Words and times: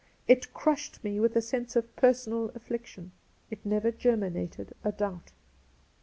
It 0.27 0.51
crushed 0.51 1.03
me 1.03 1.19
with 1.19 1.35
a 1.35 1.43
sense 1.43 1.75
of 1.75 1.95
personal 1.95 2.49
affliction. 2.55 3.11
It 3.51 3.63
never 3.63 3.91
germinated 3.91 4.73
a 4.83 4.91
doubt. 4.91 5.31